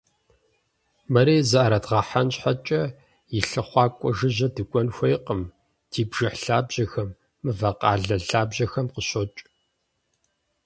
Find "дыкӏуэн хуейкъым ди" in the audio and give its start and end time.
4.55-6.01